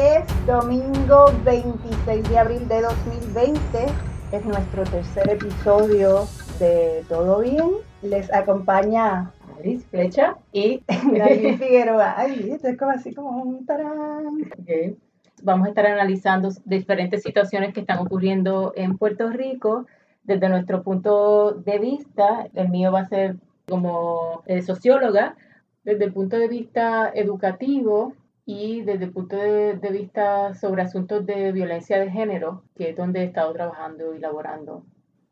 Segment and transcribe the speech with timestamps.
[0.00, 3.86] es domingo 26 de abril de 2020.
[4.32, 6.26] Es nuestro tercer episodio
[6.58, 7.68] de Todo Bien.
[8.00, 12.14] Les acompaña Alice Flecha y David Figueroa.
[12.16, 14.50] Ay, esto es como así como un tarán.
[15.42, 19.86] Vamos a estar analizando diferentes situaciones que están ocurriendo en Puerto Rico
[20.24, 22.46] desde nuestro punto de vista.
[22.54, 23.36] El mío va a ser
[23.68, 25.36] como eh, socióloga,
[25.84, 28.14] desde el punto de vista educativo
[28.50, 32.96] y desde el punto de, de vista sobre asuntos de violencia de género, que es
[32.96, 34.82] donde he estado trabajando y laborando.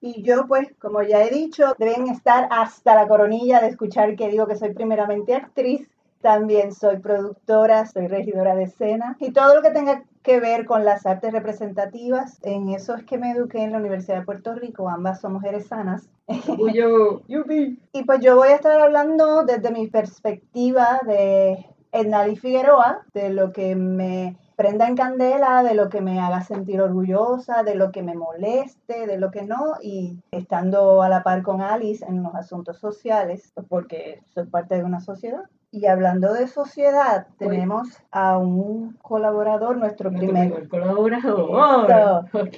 [0.01, 4.29] Y yo, pues, como ya he dicho, deben estar hasta la coronilla de escuchar que
[4.29, 5.89] digo que soy primeramente actriz.
[6.21, 10.85] También soy productora, soy regidora de escena y todo lo que tenga que ver con
[10.85, 12.39] las artes representativas.
[12.43, 14.89] En eso es que me eduqué en la Universidad de Puerto Rico.
[14.89, 16.09] Ambas somos sanas.
[16.27, 17.81] Orgullo, yupi.
[17.93, 23.53] Y pues yo voy a estar hablando desde mi perspectiva de Ednali Figueroa, de lo
[23.53, 28.03] que me prenda en candela, de lo que me haga sentir orgullosa, de lo que
[28.03, 32.35] me moleste, de lo que no, y estando a la par con Alice en los
[32.35, 35.45] asuntos sociales, porque soy parte de una sociedad.
[35.71, 42.25] Y hablando de sociedad, tenemos a un colaborador, nuestro primer primer colaborador.
[42.33, 42.57] Ok.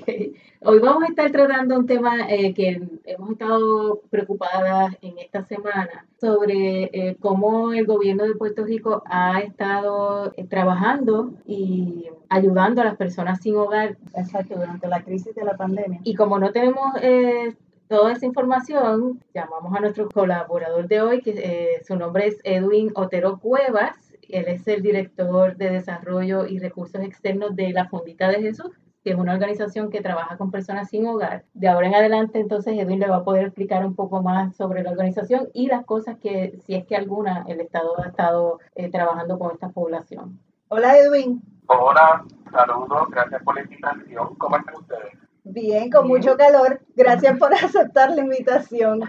[0.60, 6.06] Hoy vamos a estar tratando un tema eh, que hemos estado preocupadas en esta semana
[6.20, 12.84] sobre eh, cómo el gobierno de Puerto Rico ha estado eh, trabajando y ayudando a
[12.84, 13.96] las personas sin hogar.
[14.14, 16.00] Exacto, durante la crisis de la pandemia.
[16.04, 17.56] Y como no tenemos eh,
[17.90, 22.92] toda esa información, llamamos a nuestro colaborador de hoy, que eh, su nombre es Edwin
[22.94, 24.14] Otero Cuevas.
[24.28, 28.70] Él es el director de Desarrollo y Recursos Externos de la Fondita de Jesús,
[29.02, 31.44] que es una organización que trabaja con personas sin hogar.
[31.52, 34.84] De ahora en adelante, entonces, Edwin le va a poder explicar un poco más sobre
[34.84, 38.88] la organización y las cosas que, si es que alguna, el Estado ha estado eh,
[38.88, 40.38] trabajando con esta población.
[40.68, 41.42] Hola Edwin.
[41.66, 44.36] Hola, saludos, gracias por la invitación.
[44.36, 45.29] ¿Cómo están ustedes?
[45.44, 46.80] Bien, con mucho calor.
[46.94, 49.00] Gracias por aceptar la invitación.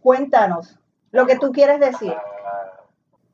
[0.00, 0.78] Cuéntanos
[1.10, 2.14] lo que tú quieres decir.
[2.14, 2.84] Ah,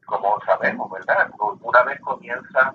[0.07, 1.31] como sabemos, ¿verdad?
[1.61, 2.75] Una vez comienza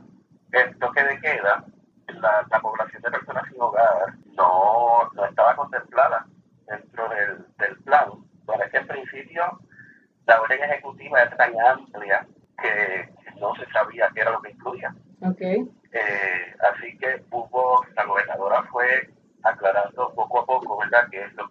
[0.52, 1.64] el toque de queda,
[2.08, 6.26] la, la población de personas sin hogar no, no estaba contemplada
[6.68, 8.10] dentro del, del plan.
[8.66, 9.60] Es que en principio
[10.26, 12.28] la orden ejecutiva es tan amplia
[12.62, 13.10] que
[13.40, 14.94] no se sabía qué era lo que incluía.
[15.22, 15.42] Ok.
[15.42, 19.10] Eh, así que hubo, la gobernadora fue
[19.44, 21.48] aclarando poco a poco, ¿verdad?, qué es lo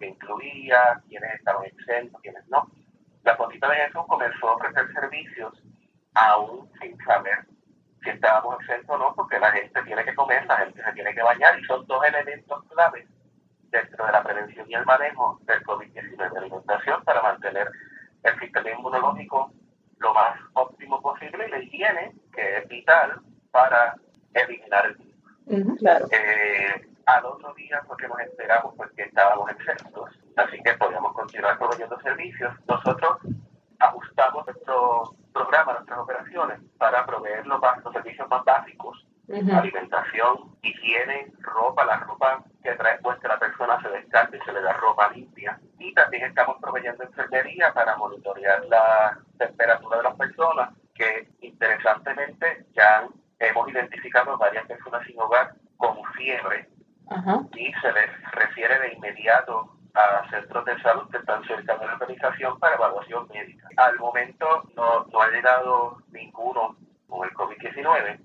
[0.49, 2.69] que incluía, quiénes estaban exentos, quiénes no.
[3.23, 5.63] La Fondita de Jesús comenzó a ofrecer servicios
[6.13, 7.45] aún sin saber
[8.03, 11.13] si estábamos exentos o no, porque la gente tiene que comer, la gente se tiene
[11.13, 13.05] que bañar, y son dos elementos claves
[13.71, 17.69] dentro de la prevención y el manejo del COVID-19 de alimentación para mantener
[18.23, 19.51] el sistema inmunológico
[19.99, 23.19] lo más óptimo posible y la higiene, que es vital
[23.51, 23.95] para
[24.33, 25.15] eliminar el virus.
[25.45, 26.05] Ujú, claro.
[26.11, 31.13] Eh, al otro día fue que nos enteramos pues, que estábamos exentos, así que podíamos
[31.13, 32.53] continuar proveyendo servicios.
[32.67, 33.19] Nosotros
[33.79, 39.55] ajustamos nuestro programa, nuestras operaciones, para proveer los, los servicios más básicos, Ujú.
[39.55, 44.61] alimentación, higiene, ropa, la ropa que trae puesta la persona se descarta y se le
[44.61, 45.59] da ropa limpia.
[45.77, 53.07] Y también estamos proveyendo enfermería para monitorear la temperatura de las personas, que interesantemente ya
[53.37, 56.67] hemos identificado varias personas sin hogar con fiebre
[57.09, 57.41] Ajá.
[57.55, 61.93] y se les refiere de inmediato a centros de salud que están cerca de la
[61.93, 63.67] organización para evaluación médica.
[63.77, 66.75] Al momento no, no ha llegado ninguno
[67.07, 68.19] con el COVID-19,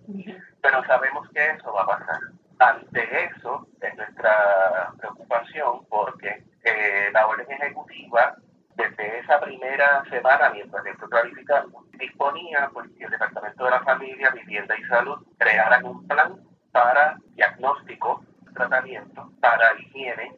[0.61, 2.21] pero sabemos que eso va a pasar.
[2.59, 8.37] Ante eso es nuestra preocupación porque eh, la orden ejecutiva
[8.77, 14.31] desde esa primera semana, mientras esto clarificando, disponía pues, que el Departamento de la Familia,
[14.31, 16.41] Vivienda y Salud crearan un plan
[16.73, 20.35] para diagnóstico, tratamiento, para higiene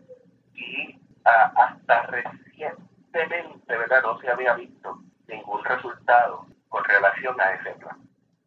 [0.55, 4.03] y ah, hasta recientemente, ¿verdad?
[4.03, 4.99] No se había visto
[5.29, 7.97] ningún resultado con relación a ese plan.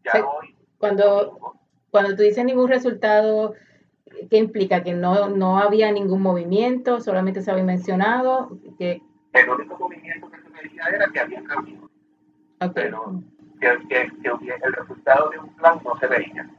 [0.04, 0.20] Ya Sí.
[0.25, 0.56] hoy,
[1.91, 3.56] Cuando, tú dices ningún resultado,
[4.30, 4.83] ¿qué implica?
[4.83, 8.57] Que no, no había ningún movimiento, solamente se había mencionado.
[8.77, 9.01] Que,
[9.33, 11.86] el único movimiento que se veía era que había reunido,
[12.62, 13.24] ok, pero
[13.62, 16.50] que, que, que el resultado de un plan no se veía.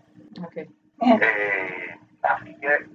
[0.43, 0.57] ok.
[1.03, 2.87] Eh, así que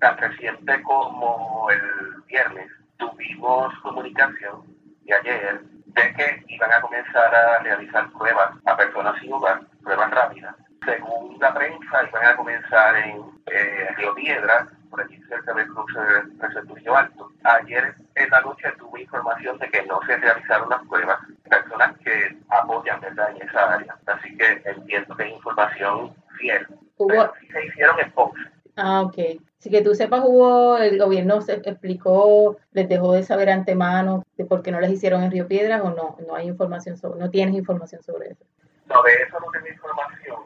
[0.00, 4.62] tan reciente como el viernes tuvimos comunicación
[5.04, 10.10] y ayer de que iban a comenzar a realizar pruebas a personas sin hogar, pruebas
[10.10, 10.54] rápidas.
[10.88, 16.00] Según la prensa, iban a comenzar en eh, Río Piedra, por allí cerca del cruce
[16.00, 17.30] de Receptorio Alto.
[17.44, 21.18] Ayer en la noche tuve información de que no se realizaron las pruebas.
[21.48, 23.32] Personas que apoyan ¿verdad?
[23.36, 23.96] en esa área.
[24.06, 26.66] Así que entiendo que es información fiel.
[26.96, 28.40] Pero sí se hicieron en Ponce.
[28.76, 29.18] ah, ok.
[29.58, 34.46] Así que tú sepas, hubo, el gobierno se explicó, les dejó de saber antemano de
[34.46, 37.28] por qué no les hicieron en Río Piedras o no, no hay información sobre, no
[37.28, 38.44] tienes información sobre eso.
[38.86, 40.38] No, de eso no tengo información,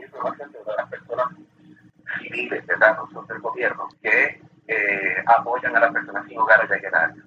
[0.00, 1.28] tengo información de las personas
[2.20, 2.96] civiles, ¿verdad?
[2.96, 6.94] No son del gobierno, que eh, apoyan a las personas sin hogar allá en el
[6.94, 7.24] área.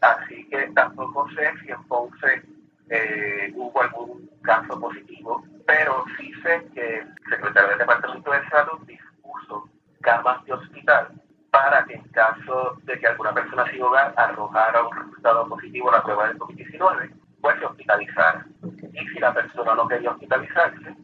[0.00, 2.42] Así que tampoco sé si en Ponce
[2.88, 8.80] eh, hubo algún caso positivo, pero sí sé que el secretario del Departamento de Salud
[8.86, 9.68] dispuso
[10.00, 11.08] camas de hospital
[11.50, 15.96] para que en caso de que alguna persona sin hogar arrojara un resultado positivo a
[15.96, 18.46] la prueba del COVID-19, pues se hospitalizara.
[18.62, 18.82] ok.
[18.92, 20.99] Y si la persona no quería hospitalizarse, pues eh,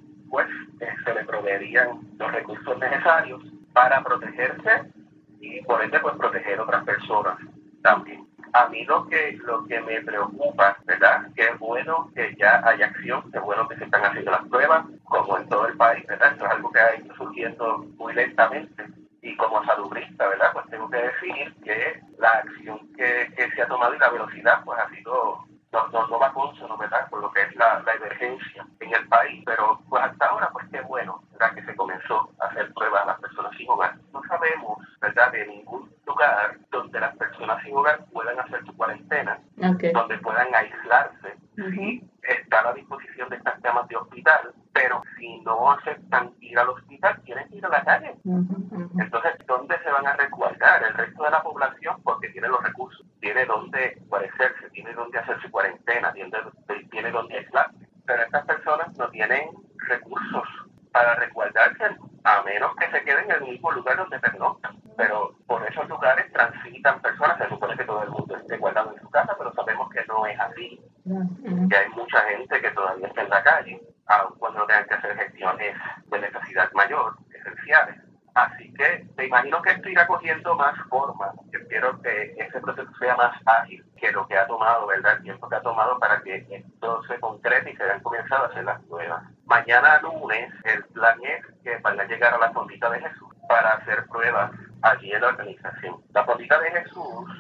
[1.57, 3.43] proveerían los recursos necesarios
[3.73, 4.93] para protegerse
[5.41, 7.39] y por ende pues proteger otras personas
[7.83, 8.27] también.
[8.53, 11.27] A mí lo que lo que me preocupa, ¿verdad?
[11.35, 14.49] Que es bueno que ya hay acción, que es bueno que se están haciendo las
[14.49, 16.33] pruebas, como en todo el país, ¿verdad?
[16.33, 18.87] Esto es algo que ha ido surgiendo muy lentamente.
[19.21, 20.53] Y como salubrista, ¿verdad?
[20.53, 24.63] Pues tengo que decir que la acción que, que se ha tomado y la velocidad,
[24.65, 27.09] pues ha sido no, no, no va consono, ¿verdad?
[27.11, 29.43] Con lo que es la, la emergencia en el país.
[29.45, 31.23] Pero pues hasta ahora, pues qué bueno,
[32.77, 33.95] comenzó a las personas sin hogar.
[34.13, 35.33] No sabemos, ¿verdad?
[35.33, 41.37] De ningún lugar donde las personas sin hogar puedan hacer su cuarentena, donde puedan aislarse.
[41.57, 46.59] Sí, está a la disposición de estas camas de hospital, pero si no aceptan ir
[46.59, 48.15] al hospital, quieren ir a la calle.
[48.25, 49.01] Ujú, ujú.
[49.01, 50.83] Entonces, ¿dónde se van a resguardar?
[50.83, 55.41] El resto de la población, porque tiene los recursos, tiene dónde guarecerse, tiene dónde hacer
[55.41, 56.31] su cuarentena, tiene,
[56.91, 57.87] tiene dónde aislarse.
[58.05, 59.49] Pero estas personas no tienen
[59.89, 60.45] recursos
[60.93, 61.85] para resguardarse,
[62.25, 64.77] a menos que se queden en el mismo lugar donde pernoctan.
[64.97, 69.01] Pero por esos lugares transitan personas, se supone que todo el mundo esté guardado en
[69.01, 71.69] su casa, pero sabemos que no es así, Ujú.
[71.69, 75.17] que hay mucha gente que todavía está en la calle, aun cuando tengan que hacer
[75.17, 78.01] gestiones de necesidad mayor, esenciales.
[78.35, 81.33] Así que me imagino que esto irá cogiendo más forma.
[81.53, 85.17] Espero que ese proceso sea más ágil que lo que ha tomado, ¿verdad?
[85.17, 88.49] El tiempo que ha tomado para que esto se concrete y se hayan comenzado a
[88.49, 89.23] hacer las pruebas.
[89.47, 93.71] Mañana lunes, el plan es que van a llegar a la fondita de Jesús para
[93.71, 94.51] hacer pruebas
[94.83, 96.03] allí en la organización.
[96.13, 97.31] La fondita de Jesús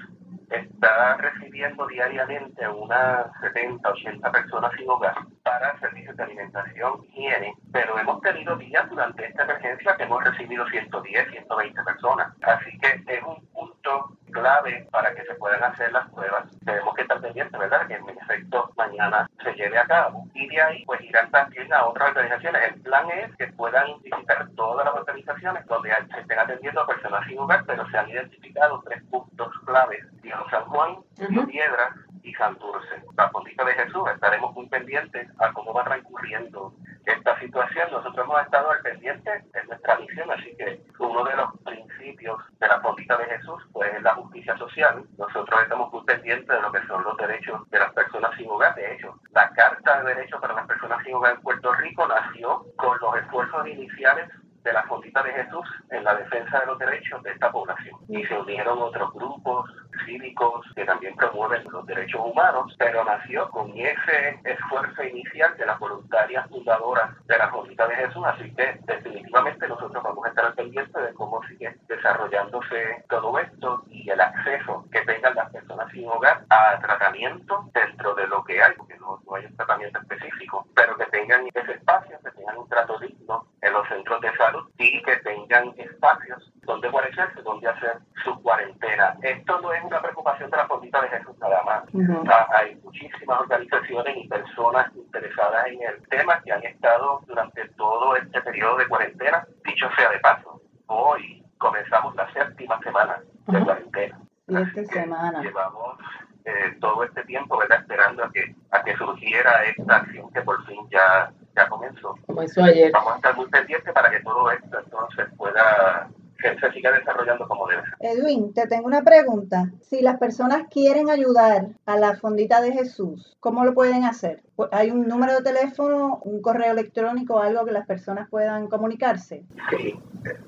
[0.48, 5.16] está recibiendo diariamente unas 70, 80 personas sin hogar
[5.46, 10.66] para servicios de alimentación, higiene, pero hemos tenido días durante esta emergencia que hemos recibido
[10.66, 12.34] 110, 120 personas.
[12.42, 16.50] Así que es un punto clave para que se puedan hacer las pruebas.
[16.64, 17.86] Tenemos que estar pendientes, ¿verdad?
[17.86, 20.26] Que en efecto mañana se lleve a cabo.
[20.34, 22.62] Y de ahí pues irán también a otras organizaciones.
[22.64, 27.24] El plan es que puedan visitar todas las organizaciones donde se estén atendiendo a personas
[27.28, 30.04] sin hogar, pero se han identificado tres puntos claves.
[30.22, 31.48] Río San Juan, Río Ujú.
[31.48, 31.94] Piedras
[32.26, 33.02] y Santurce.
[33.16, 36.74] La Fondita de Jesús, estaremos muy pendientes a cómo va transcurriendo
[37.06, 37.88] esta situación.
[37.92, 42.66] Nosotros hemos estado al pendiente, es nuestra misión, así que uno de los principios de
[42.66, 45.04] la Fondita de Jesús pues es la justicia social.
[45.16, 48.74] Nosotros estamos muy pendientes de lo que son los derechos de las personas sin hogar.
[48.74, 52.66] De hecho, la Carta de Derechos para las Personas sin Hogar en Puerto Rico nació
[52.76, 54.28] con los esfuerzos iniciales
[54.66, 57.96] de la Fondita de Jesús en la defensa de los derechos de esta población.
[58.08, 59.70] Y se unieron otros grupos
[60.04, 65.78] cívicos que también promueven los derechos humanos, pero nació con ese esfuerzo inicial de las
[65.78, 70.54] voluntarias fundadoras de la Fondita de Jesús, así que definitivamente nosotros vamos a estar al
[70.54, 76.08] pendiente de cómo sigue desarrollándose todo esto y el acceso que tengan las personas sin
[76.08, 80.66] hogar a tratamiento dentro de lo que hay, porque no, no hay un tratamiento específico,
[80.74, 84.68] pero que tengan ese espacio, que tengan un trato digno en los centros de salud
[84.78, 89.16] y que tengan espacios donde guarecerse, donde hacer su cuarentena.
[89.22, 91.84] Esto no es una preocupación de la Fondita de Jesús nada más.
[91.92, 92.24] Ujú.
[92.28, 98.16] Ah, Hay muchísimas organizaciones y personas interesadas en el tema que han estado durante todo
[98.16, 99.46] este periodo de cuarentena.
[99.64, 103.64] Dicho sea de paso, hoy comenzamos la séptima semana de Ajá.
[103.64, 104.18] cuarentena.
[104.48, 105.42] Siete Así que semanas.
[105.42, 105.98] Llevamos
[106.44, 107.80] eh, todo este tiempo ¿verdad?
[107.80, 112.14] esperando a que, a que surgiera esta acción que por fin ya, ya comenzó.
[112.26, 112.92] Como hizo ayer.
[112.92, 116.08] Vamos a estar muy pendientes para que todo esto entonces pueda
[116.38, 117.94] que se siga desarrollando como debe ser.
[118.18, 119.72] Edwin, te tengo una pregunta.
[119.82, 124.42] Si las personas quieren ayudar a la fondita de Jesús, ¿cómo lo pueden hacer?
[124.56, 129.44] Pu- ¿Hay un número de teléfono, un correo electrónico, algo que las personas puedan comunicarse?
[129.70, 129.94] Sí,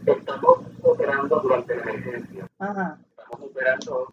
[0.06, 2.46] estamos operando durante la emergencia.
[2.58, 2.98] Ajá.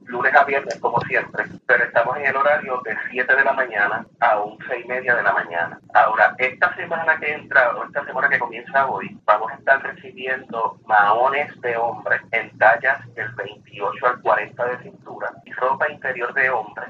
[0.06, 4.06] Lunes a viernes, como siempre, pero estamos en el horario de 7 de la mañana
[4.20, 5.80] a 11 y media de la mañana.
[5.94, 10.78] Ahora, esta semana que entra, o esta semana que comienza hoy, vamos a estar recibiendo
[10.86, 16.50] maones de hombres en tallas del 28 al 40 de cintura y ropa interior de
[16.50, 16.86] hombre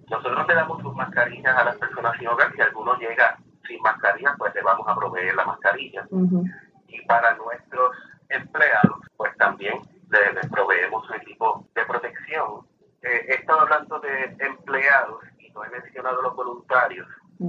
[0.09, 2.51] nosotros le damos sus mascarillas a las personas sin hogar.
[2.55, 3.37] Si alguno llega
[3.67, 6.07] sin mascarilla, pues le vamos a proveer la mascarilla.
[6.87, 7.95] Y para nuestros
[8.29, 9.79] empleados, pues también
[10.09, 12.65] les, proveemos un equipo de protección.
[13.01, 17.07] Eh, he estado hablando de empleados y no he mencionado los voluntarios.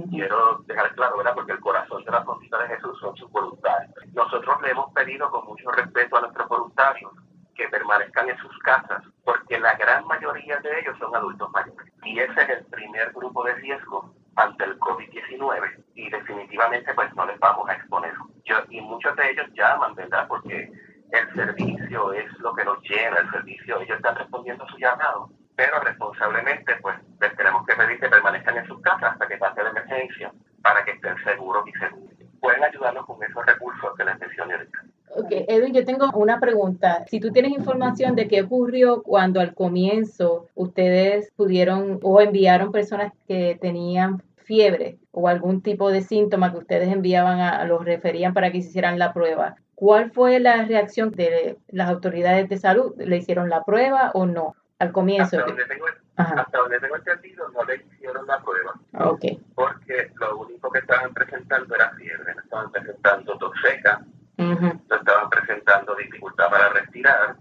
[0.09, 1.33] Quiero dejar claro, ¿verdad?
[1.35, 3.93] Porque el corazón de la fondita de Jesús son sus voluntarios.
[4.13, 7.11] Nosotros le hemos pedido con mucho respeto a nuestros voluntarios
[7.55, 11.91] que permanezcan en sus casas, porque la gran mayoría de ellos son adultos mayores.
[12.05, 17.25] Y ese es el primer grupo de riesgo ante el COVID-19 y definitivamente pues no
[17.25, 18.13] les vamos a exponer.
[18.45, 20.25] Yo, y muchos de ellos llaman, ¿verdad?
[20.27, 20.71] Porque
[21.11, 25.29] el servicio es lo que nos llena, el servicio, ellos están respondiendo a su llamado,
[25.61, 29.61] pero responsablemente pues les tenemos que pedir que permanezcan en sus casas hasta que pase
[29.61, 30.31] la emergencia
[30.63, 32.09] para que estén seguros y seguros.
[32.39, 34.79] Pueden ayudarnos con esos recursos que les mencioné ahorita.
[35.17, 37.05] Ok, Edwin, yo tengo una pregunta.
[37.07, 43.13] Si tú tienes información de qué ocurrió cuando al comienzo ustedes pudieron o enviaron personas
[43.27, 48.51] que tenían fiebre o algún tipo de síntoma que ustedes enviaban a, los referían para
[48.51, 49.57] que se hicieran la prueba.
[49.75, 52.95] ¿Cuál fue la reacción de las autoridades de salud?
[52.97, 54.55] ¿Le hicieron la prueba o no?
[54.81, 55.37] Al comienzo.
[55.37, 55.85] Hasta donde tengo,
[56.15, 58.73] hasta donde tengo entendido, no le hicieron la prueba.
[58.93, 59.39] Ah, okay.
[59.53, 64.01] Porque lo único que estaban presentando era fiebre, no estaban presentando tos seca,
[64.37, 67.35] no estaban presentando dificultad para respirar,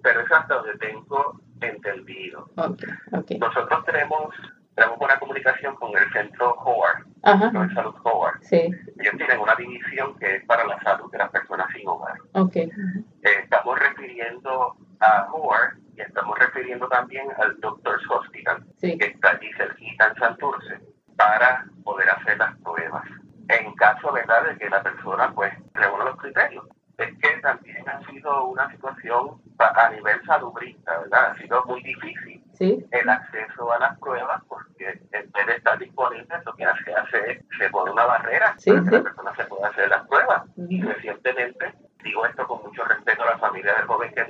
[0.00, 2.48] pero es hasta donde tengo entendido.
[2.56, 3.38] Okay.
[3.38, 4.34] Nosotros tenemos
[4.74, 8.40] tenemos buena comunicación con el centro Howard, el Salud Howard.
[8.42, 8.70] Sí.
[8.98, 12.16] Ellos tienen una división que es para la salud de las personas sin hogar.
[12.32, 12.70] Okay.
[13.24, 15.76] Eh, estamos refiriendo a Howard
[16.18, 20.80] estamos refiriendo también al Doctor's Hospital, que está allí cerquita en Santurce,
[21.16, 23.04] para poder hacer las pruebas.
[23.48, 26.66] En caso, ¿verdad?, de que la persona, pues, reúna los criterios.
[26.98, 31.30] Es que también ha sido una situación a nivel salubrista, ¿verdad?
[31.30, 36.26] Ha sido muy difícil el acceso a las pruebas porque en vez de estar disponible,
[36.44, 39.68] lo que hace, hace es se pone una barrera para que la persona se pueda
[39.68, 40.42] hacer las pruebas.
[40.56, 41.72] Y recientemente,
[42.02, 44.24] digo esto con mucho respeto a la familia del joven que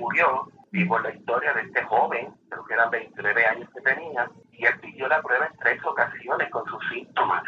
[0.71, 4.79] vivo la historia de este joven, creo que eran 29 años que tenía, y él
[4.79, 7.43] pidió la prueba en tres ocasiones con sus síntomas.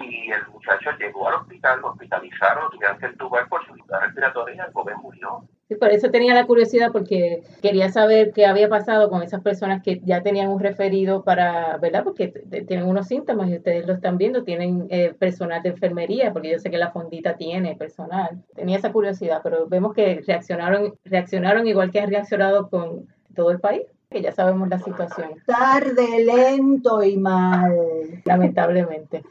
[0.00, 4.58] Y el muchacho llegó al hospital, lo hospitalizaron, tuvieron que entubar por su respiratoria y
[4.58, 5.42] el joven murió.
[5.68, 9.82] Sí, por eso tenía la curiosidad porque quería saber qué había pasado con esas personas
[9.82, 12.04] que ya tenían un referido para, ¿verdad?
[12.04, 12.28] Porque
[12.66, 16.58] tienen unos síntomas y ustedes lo están viendo, tienen eh, personal de enfermería, porque yo
[16.58, 18.42] sé que la fondita tiene personal.
[18.54, 23.60] Tenía esa curiosidad, pero vemos que reaccionaron, reaccionaron igual que ha reaccionado con todo el
[23.60, 25.32] país, que ya sabemos la situación.
[25.44, 28.22] Tarde, lento y mal.
[28.24, 29.22] Lamentablemente.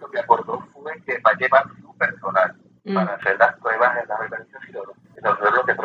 [0.00, 2.94] Lo que acordó fue que va a llevar su personal Mm.
[2.94, 4.16] para hacer las pruebas en la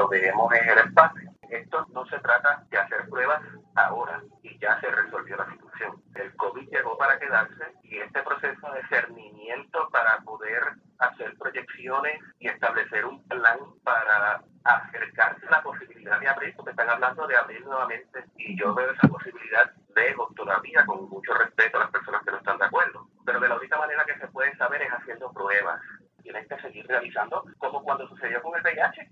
[0.06, 1.32] lo que proveemos es el espacio.
[1.50, 3.42] Esto no se trata de hacer pruebas
[3.76, 6.02] ahora y ya se resolvió la situación.
[6.16, 10.62] El COVID llegó para quedarse y este proceso de cernimiento para poder
[11.00, 16.90] hacer proyecciones y establecer un plan para acercarse a la posibilidad de abrir, porque están
[16.90, 21.82] hablando de abrir nuevamente y yo veo esa posibilidad lejos todavía, con mucho respeto a
[21.82, 23.08] las personas que no están de acuerdo.
[23.26, 25.80] Pero de la única manera que se puede saber es haciendo pruebas
[26.26, 29.10] tienen que seguir realizando, como cuando sucedió con el VIH.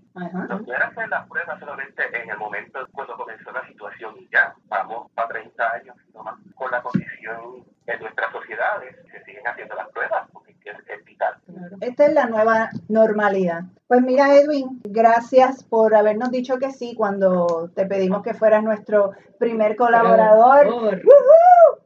[0.48, 4.54] No quieren hacer las pruebas solamente en el momento cuando comenzó la situación y ya,
[4.68, 9.88] vamos a 30 años más con la condición en nuestras sociedades, se siguen haciendo las
[9.90, 11.34] pruebas porque es, vital.
[11.80, 13.64] Esta es la nueva normalidad.
[13.86, 19.12] Pues mira, Edwin, gracias por habernos dicho que sí cuando te pedimos que fueras nuestro
[19.38, 21.02] primer colaborador.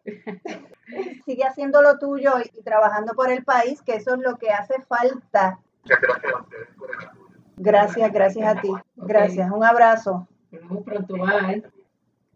[1.24, 4.80] sigue haciendo lo tuyo y trabajando por el país, que eso es lo que hace
[4.82, 5.58] falta.
[5.82, 6.96] Muchas gracias a ustedes por el
[7.56, 8.70] Gracias, gracias a ti.
[8.96, 10.28] Gracias, un abrazo.
[10.50, 11.62] Nos pronto, bye.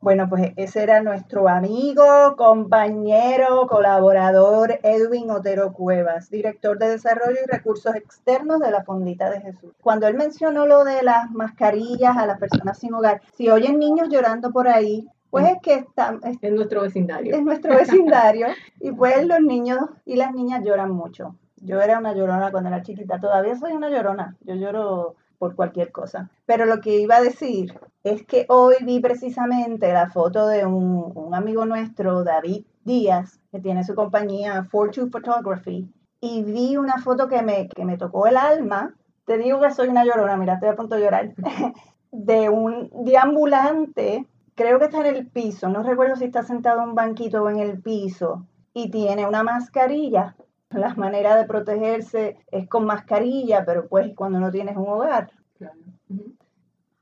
[0.02, 7.48] Bueno, pues ese era nuestro amigo, compañero, colaborador Edwin Otero Cuevas, director de Desarrollo y
[7.48, 9.72] Recursos Externos de la Fondita de Jesús.
[9.80, 14.08] Cuando él mencionó lo de las mascarillas a las personas sin hogar, si oyen niños
[14.08, 17.36] llorando por ahí, pues es que está, es, nuestro vecindario.
[17.36, 18.48] Es nuestro vecindario
[18.80, 21.36] y pues los niños y las niñas lloran mucho.
[21.58, 24.36] Yo era una llorona cuando era chiquita, todavía soy una llorona.
[24.40, 26.30] Yo lloro por cualquier cosa.
[26.46, 31.34] Pero lo que iba a decir es que hoy vi precisamente la foto de un,
[31.34, 37.42] amigo nuestro, David Díaz, que tiene su compañía Fortune Photography, y vi una foto que
[37.42, 38.94] me, que me tocó el alma.
[39.26, 41.34] Te digo que soy una llorona, mira, estoy a punto de llorar.
[42.12, 46.90] de un deambulante, creo que está en el piso, no recuerdo si está sentado en
[46.90, 50.36] un banquito o en el piso, y tiene una mascarilla.
[50.74, 55.30] La manera de protegerse es con mascarilla, pero pues cuando no tienes un hogar.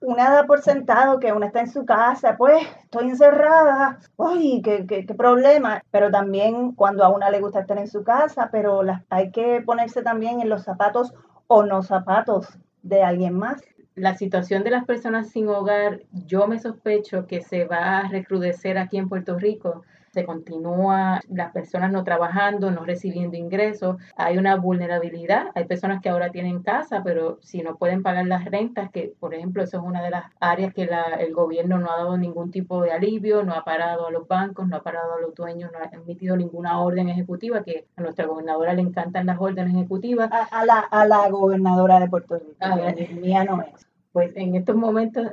[0.00, 4.86] Una da por sentado que una está en su casa, pues estoy encerrada, uy, qué,
[4.86, 5.82] qué, qué problema.
[5.90, 10.02] Pero también cuando a una le gusta estar en su casa, pero hay que ponerse
[10.02, 11.12] también en los zapatos
[11.48, 12.48] o no zapatos
[12.82, 13.60] de alguien más
[14.00, 18.78] la situación de las personas sin hogar, yo me sospecho que se va a recrudecer
[18.78, 24.56] aquí en Puerto Rico se continúa las personas no trabajando, no recibiendo ingresos, hay una
[24.56, 29.14] vulnerabilidad, hay personas que ahora tienen casa, pero si no pueden pagar las rentas, que
[29.20, 30.88] por ejemplo eso es una de las áreas que
[31.18, 34.66] el gobierno no ha dado ningún tipo de alivio, no ha parado a los bancos,
[34.66, 38.26] no ha parado a los dueños, no ha emitido ninguna orden ejecutiva, que a nuestra
[38.26, 40.30] gobernadora le encantan las órdenes ejecutivas.
[40.50, 42.76] A, la, a la gobernadora de Puerto Rico, a
[43.20, 43.86] mía no es.
[44.12, 45.28] Pues en estos momentos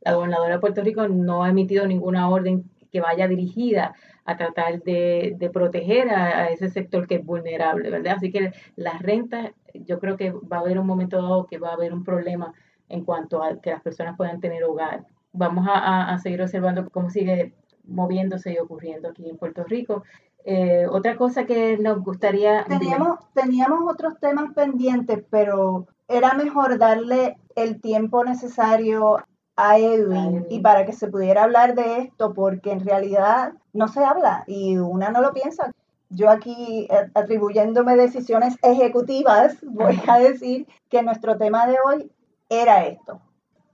[0.00, 4.82] la gobernadora de Puerto Rico no ha emitido ninguna orden que vaya dirigida a tratar
[4.82, 8.16] de, proteger a, ese sector que es vulnerable, ¿verdad?
[8.16, 11.70] Así que las rentas, yo creo que va a haber un momento dado que va
[11.70, 12.52] a haber un problema
[12.88, 15.06] en cuanto a que las personas puedan tener hogar.
[15.32, 17.54] Vamos a, seguir observando cómo sigue
[17.84, 20.04] moviéndose y ocurriendo aquí en Puerto Rico.
[20.44, 22.64] Eh, otra cosa que nos gustaría...
[22.64, 29.18] Teníamos, teníamos otros temas pendientes, pero era mejor darle el tiempo necesario
[29.58, 34.04] a Edwin y para que se pudiera hablar de esto, porque en realidad no se
[34.04, 35.72] habla y una no lo piensa.
[36.10, 42.10] Yo aquí eh, atribuyéndome decisiones ejecutivas, voy a decir que nuestro tema de hoy
[42.48, 43.20] era esto.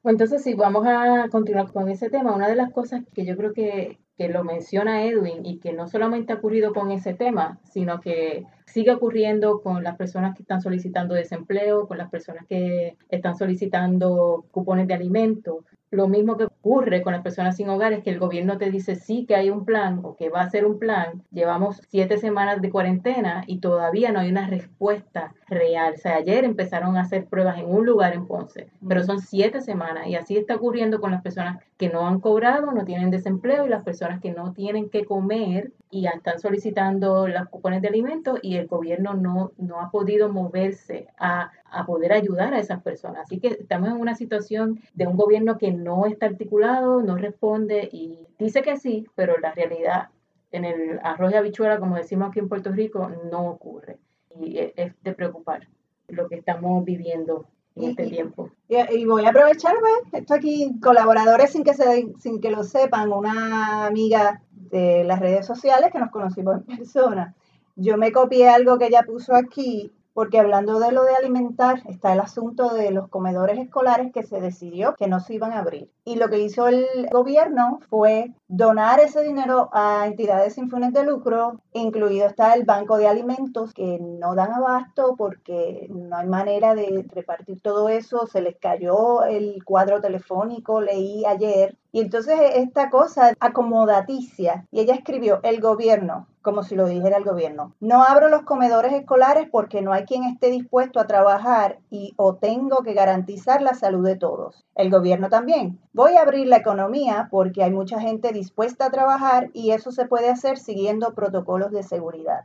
[0.05, 3.53] Entonces, si vamos a continuar con ese tema, una de las cosas que yo creo
[3.53, 8.01] que, que lo menciona Edwin y que no solamente ha ocurrido con ese tema, sino
[8.01, 13.37] que sigue ocurriendo con las personas que están solicitando desempleo, con las personas que están
[13.37, 18.11] solicitando cupones de alimentos, lo mismo que ocurre con las personas sin hogar es que
[18.11, 20.79] el gobierno te dice sí que hay un plan o que va a ser un
[20.79, 21.23] plan.
[21.31, 25.95] Llevamos siete semanas de cuarentena y todavía no hay una respuesta real.
[25.95, 29.61] O sea, ayer empezaron a hacer pruebas en un lugar en Ponce, pero son siete
[29.61, 33.65] semanas y así está ocurriendo con las personas que no han cobrado, no tienen desempleo
[33.65, 38.41] y las personas que no tienen que comer y están solicitando las cupones de alimentos
[38.43, 43.27] y el gobierno no, no ha podido moverse a, a poder ayudar a esas personas.
[43.27, 47.89] Así que estamos en una situación de un gobierno que no está articulado, no responde
[47.93, 50.09] y dice que sí, pero la realidad
[50.51, 53.99] en el arroz y habichuela, como decimos aquí en Puerto Rico, no ocurre.
[54.41, 55.69] Y es de preocupar
[56.09, 58.51] lo que estamos viviendo en este tiempo.
[58.69, 59.75] Y, voy a aprovechar,
[60.11, 64.43] esto aquí, colaboradores sin que, se, sin que lo sepan, una amiga
[64.75, 67.35] de las redes sociales que nos conocimos en persona.
[67.77, 72.13] Yo me copié algo que ella puso aquí porque hablando de lo de alimentar, está
[72.13, 75.91] el asunto de los comedores escolares que se decidió que no se iban a abrir.
[76.05, 81.05] Y lo que hizo el gobierno fue donar ese dinero a entidades sin fines de
[81.05, 86.75] lucro, incluido está el Banco de Alimentos, que no dan abasto porque no hay manera
[86.75, 91.77] de repartir todo eso, se les cayó el cuadro telefónico, leí ayer.
[91.93, 97.25] Y entonces esta cosa acomodaticia, y ella escribió, el gobierno como si lo dijera el
[97.25, 97.75] gobierno.
[97.81, 102.35] No abro los comedores escolares porque no hay quien esté dispuesto a trabajar y o
[102.37, 104.65] tengo que garantizar la salud de todos.
[104.77, 105.81] El gobierno también.
[105.95, 110.05] Voy a abrir la economía porque hay mucha gente dispuesta a trabajar y eso se
[110.05, 112.45] puede hacer siguiendo protocolos de seguridad.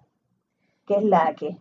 [0.85, 1.57] ¿Qué es la que?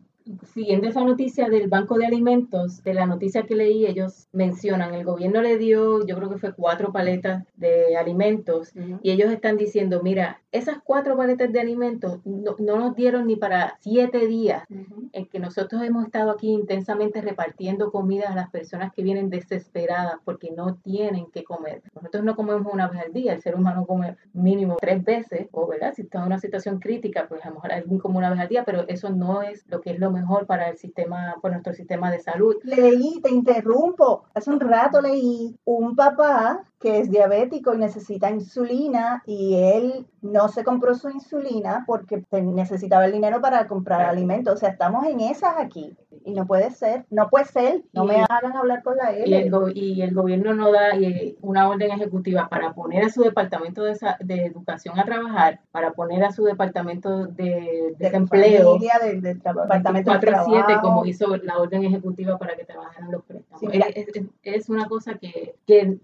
[0.53, 5.05] Siguiendo esa noticia del Banco de Alimentos, de la noticia que leí, ellos mencionan, el
[5.05, 10.03] gobierno le dio, yo creo que fue cuatro paletas de alimentos y ellos están diciendo,
[10.03, 14.64] mira, esas cuatro paletas de alimentos no, nos dieron ni para siete días
[15.12, 20.14] en que nosotros hemos estado aquí intensamente repartiendo comida a las personas que vienen desesperadas
[20.25, 21.83] porque no tienen que comer.
[21.95, 25.67] Nosotros no comemos una vez al día, el ser humano come mínimo tres veces, o
[25.67, 28.41] verdad, si está en una situación crítica, pues a lo mejor alguien come una vez
[28.41, 31.54] al día, pero eso no es lo que es lo mejor para el sistema, para
[31.54, 32.57] nuestro sistema de salud.
[32.62, 39.23] Leí, te interrumpo, hace un rato leí un papá que es diabético y necesita insulina
[39.27, 44.55] y él no se compró su insulina porque necesitaba el dinero para comprar alimentos.
[44.55, 45.97] O sea, estamos en esas aquí.
[46.25, 49.23] Y no puede ser, no puede ser, no Y- me hagan hablar con la y
[49.23, 49.51] el, L.
[49.51, 53.83] go- y el gobierno no da eh, una orden ejecutiva para poner a su departamento
[53.85, 60.12] de, de educación a trabajar, para poner a su departamento de De desempleo tra- departamento
[60.12, 60.81] de 24/7 trabajo.
[60.83, 63.61] como hizo la orden ejecutiva para que trabajaran los préstamos.
[63.61, 65.99] Sí, es, es- es una cosa que, que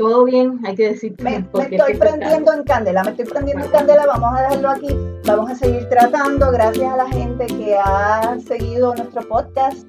[0.00, 1.14] todo bien, hay que decir.
[1.22, 4.96] Me, me estoy prendiendo en candela, me estoy prendiendo en candela, vamos a dejarlo aquí,
[5.26, 9.86] vamos a seguir tratando, gracias a la gente que ha seguido nuestro podcast.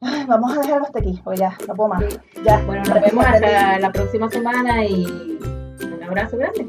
[0.00, 2.04] Ay, vamos a dejarlo hasta aquí, o ya, no puedo más.
[2.42, 6.66] Ya, Bueno, nos vemos hasta la próxima semana y un abrazo grande.